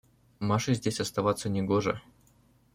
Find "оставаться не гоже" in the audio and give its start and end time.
0.99-2.01